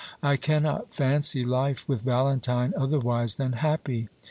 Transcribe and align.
I 0.23 0.35
cannot 0.35 0.95
fancy 0.95 1.43
life 1.45 1.87
with 1.87 2.01
Valentine 2.01 2.73
otherwise 2.75 3.35
than 3.35 3.53
happy. 3.53 4.09